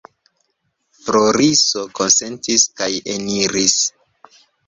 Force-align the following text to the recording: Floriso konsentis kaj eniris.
Floriso 1.01 1.83
konsentis 1.99 2.65
kaj 2.81 2.89
eniris. 3.17 3.77